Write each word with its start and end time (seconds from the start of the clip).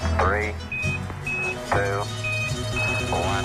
Three, 0.00 0.54
two, 1.70 2.02
one. 3.10 3.44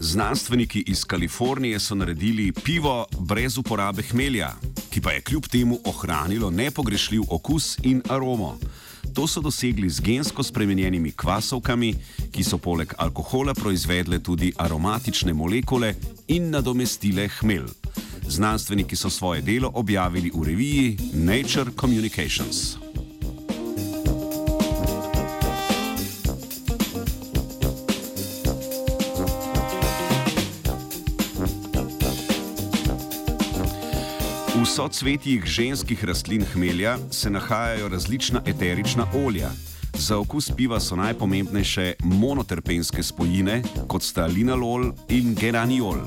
Znanstveniki 0.00 0.84
iz 0.86 1.04
Kalifornije 1.04 1.78
so 1.80 1.94
naredili 1.94 2.52
pivo 2.52 3.06
brez 3.18 3.58
uporabe 3.58 4.02
hmelja, 4.02 4.50
ki 4.98 5.02
pa 5.02 5.10
je 5.10 5.20
kljub 5.20 5.46
temu 5.46 5.78
ohranilo 5.84 6.50
nepogrešljiv 6.50 7.22
okus 7.30 7.76
in 7.82 8.02
aromo. 8.08 8.58
To 9.14 9.26
so 9.26 9.40
dosegli 9.40 9.90
z 9.90 10.00
gensko 10.00 10.42
spremenjenimi 10.42 11.12
kvasovkami, 11.12 11.92
ki 12.32 12.44
so 12.44 12.58
poleg 12.58 12.94
alkohola 12.98 13.54
proizvedle 13.54 14.18
tudi 14.18 14.50
aromatične 14.58 15.32
molekule 15.32 15.94
in 16.28 16.50
nadomestile 16.50 17.28
hmelj. 17.38 17.70
Znanstveniki 18.28 18.96
so 18.96 19.10
svoje 19.10 19.42
delo 19.42 19.70
objavili 19.74 20.32
v 20.34 20.42
reviji 20.44 20.98
Nature 21.14 21.70
Communications. 21.80 22.87
V 34.56 34.64
socvetjih 34.66 35.44
ženskih 35.44 36.04
rastlin 36.04 36.44
hmelja 36.52 36.98
se 37.10 37.30
nahajajo 37.30 37.88
različna 37.88 38.42
eterična 38.46 39.06
olja. 39.26 39.50
Za 39.98 40.18
okus 40.18 40.50
piva 40.56 40.80
so 40.80 40.96
najpomembnejše 40.96 41.92
monoterpenske 42.04 43.02
spojine, 43.02 43.62
kot 43.86 44.02
sta 44.02 44.26
linalol 44.26 44.92
in 45.08 45.34
geraniol. 45.34 46.00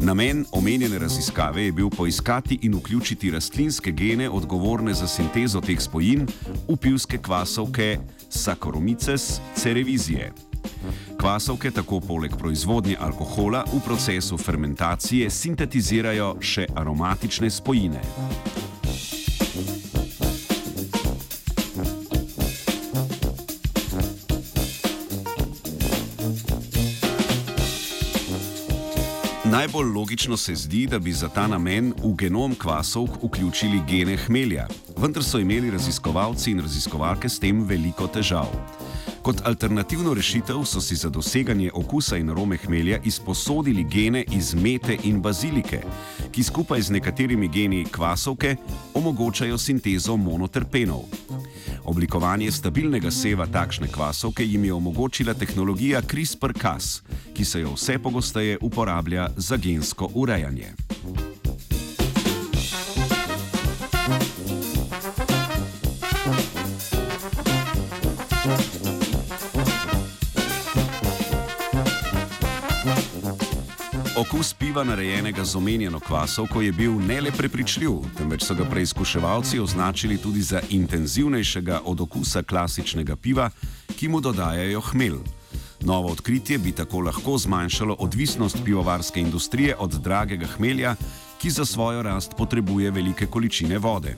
Namen 0.00 0.44
omenjene 0.52 0.98
raziskave 0.98 1.64
je 1.64 1.72
bil 1.72 1.90
poiskati 1.90 2.58
in 2.62 2.74
vključiti 2.74 3.30
rastlinske 3.30 3.90
gene 3.92 4.30
odgovorne 4.30 4.94
za 4.94 5.06
sintezo 5.06 5.60
teh 5.60 5.80
spojin 5.80 6.26
v 6.68 6.76
pivske 6.76 7.18
kvasovke 7.18 7.98
Saccharomyces 8.30 9.40
cerevisiae. 9.54 10.45
Kvasovke 11.18 11.70
tako 11.70 12.00
poleg 12.00 12.36
proizvodnje 12.36 12.96
alkohola 13.00 13.64
v 13.72 13.80
procesu 13.84 14.38
fermentacije 14.38 15.30
sintetizirajo 15.30 16.36
še 16.40 16.66
aromatične 16.76 17.50
spojine. 17.50 18.02
Najbolj 29.50 29.92
logično 29.94 30.36
se 30.36 30.54
zdi, 30.54 30.86
da 30.86 30.98
bi 30.98 31.12
za 31.12 31.28
ta 31.28 31.46
namen 31.46 31.94
v 32.04 32.14
genom 32.14 32.54
kvasovk 32.54 33.22
vključili 33.22 33.80
gene 33.88 34.16
hmelja, 34.16 34.66
vendar 34.96 35.24
so 35.24 35.38
imeli 35.38 35.70
raziskovalci 35.70 36.50
in 36.50 36.60
raziskovalke 36.60 37.28
s 37.28 37.38
tem 37.38 37.64
veliko 37.64 38.06
težav. 38.06 38.52
Kot 39.26 39.40
alternativno 39.44 40.14
rešitev 40.14 40.64
so 40.64 40.80
si 40.80 40.94
za 40.96 41.08
doseganje 41.08 41.70
okusa 41.74 42.16
in 42.16 42.30
arome 42.30 42.56
hmelja 42.56 42.98
izposodili 43.04 43.84
gene 43.84 44.24
iz 44.30 44.54
mete 44.54 44.98
in 45.04 45.22
bazilike, 45.22 45.80
ki 46.30 46.42
skupaj 46.42 46.80
z 46.80 46.90
nekaterimi 46.90 47.48
geni 47.48 47.84
kvasovke 47.84 48.56
omogočajo 48.94 49.58
sintezo 49.58 50.16
monoterpenov. 50.16 51.02
Oblikovanje 51.84 52.52
stabilnega 52.52 53.10
seva 53.10 53.46
takšne 53.46 53.88
kvasovke 53.88 54.46
jim 54.46 54.64
je 54.64 54.72
omogočila 54.72 55.34
tehnologija 55.34 56.02
CRISPR-Cas, 56.02 57.00
ki 57.34 57.44
se 57.44 57.60
jo 57.60 57.74
vse 57.74 57.98
pogosteje 57.98 58.58
uporablja 58.62 59.28
za 59.36 59.56
gensko 59.56 60.10
urejanje. 60.14 60.85
Okus 74.16 74.54
piva, 74.54 74.84
narejenega 74.84 75.44
z 75.44 75.56
omenjeno 75.56 76.00
kvasovko, 76.00 76.62
je 76.62 76.72
bil 76.72 76.92
ne 76.92 77.20
le 77.20 77.30
prepričljiv, 77.30 77.90
temveč 78.16 78.46
so 78.48 78.54
ga 78.54 78.64
preizkuševalci 78.64 79.58
označili 79.60 80.16
tudi 80.16 80.40
za 80.42 80.60
intenzivnejšega 80.70 81.80
od 81.84 82.00
okusa 82.00 82.42
klasičnega 82.42 83.16
piva, 83.16 83.50
ki 83.96 84.08
mu 84.08 84.20
dodajajo 84.20 84.80
hmelj. 84.80 85.18
Novo 85.80 86.08
odkritje 86.08 86.58
bi 86.58 86.72
tako 86.72 87.00
lahko 87.00 87.38
zmanjšalo 87.38 87.96
odvisnost 87.98 88.56
pivovarske 88.64 89.20
industrije 89.20 89.76
od 89.76 90.00
dragega 90.00 90.46
hmelja, 90.46 90.94
ki 91.38 91.50
za 91.50 91.64
svojo 91.64 92.02
rast 92.02 92.32
potrebuje 92.38 92.90
velike 92.90 93.26
količine 93.26 93.78
vode. 93.78 94.16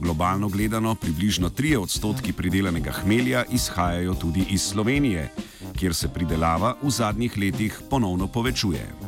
Globalno 0.00 0.48
gledano, 0.48 0.94
približno 0.94 1.50
3 1.50 1.76
odstotki 1.76 2.32
pridelanega 2.32 2.92
hmelja 2.92 3.44
izhajajo 3.50 4.14
tudi 4.14 4.44
iz 4.50 4.62
Slovenije, 4.62 5.32
kjer 5.78 5.94
se 5.94 6.08
pridelava 6.08 6.76
v 6.82 6.90
zadnjih 6.90 7.36
letih 7.38 7.80
ponovno 7.90 8.26
povečuje. 8.26 9.05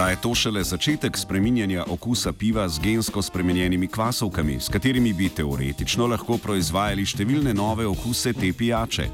Morda 0.00 0.10
je 0.10 0.20
to 0.20 0.34
šele 0.34 0.64
začetek 0.64 1.16
spreminjanja 1.16 1.84
okusa 1.88 2.32
piva 2.32 2.68
z 2.68 2.80
gensko 2.80 3.22
spremenjenimi 3.22 3.86
kvasovkami, 3.86 4.56
s 4.60 4.68
katerimi 4.68 5.12
bi 5.12 5.28
teoretično 5.28 6.06
lahko 6.08 6.38
proizvajali 6.40 7.04
številne 7.04 7.52
nove 7.52 7.84
okuse 7.84 8.32
te 8.32 8.48
pijače. 8.56 9.04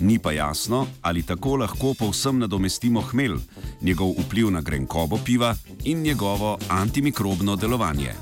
Ni 0.00 0.16
pa 0.18 0.32
jasno, 0.32 0.86
ali 1.02 1.26
tako 1.28 1.58
lahko 1.60 1.92
povsem 1.98 2.40
nadomestimo 2.40 3.02
hmelj, 3.10 3.36
njegov 3.84 4.16
vpliv 4.24 4.48
na 4.50 4.64
grenkobo 4.64 5.20
piva 5.20 5.52
in 5.84 6.00
njegovo 6.00 6.56
antimikrobno 6.72 7.56
delovanje. 7.60 8.16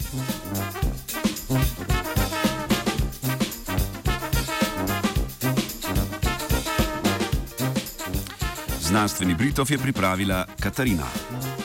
Znanstveni 8.90 9.38
Britov 9.38 9.70
je 9.70 9.78
pripravila 9.78 10.46
Katarina. 10.58 11.61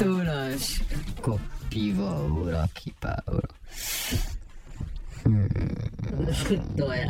To 0.00 0.16
naš, 0.24 0.80
ko 1.20 1.36
pivo 1.68 2.08
v 2.40 2.56
roki, 2.56 2.88
pa 2.96 3.12
v 3.28 3.36
roki. 3.36 4.16
To 6.80 6.88
je. 6.88 7.04